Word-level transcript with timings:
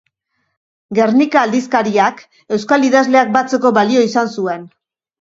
Gernika 0.99 1.43
aldizkariak 1.49 2.25
euskal 2.59 2.91
idazleak 2.91 3.33
batzeko 3.39 3.77
balio 3.81 4.07
izan 4.11 4.37
zuen. 4.39 4.71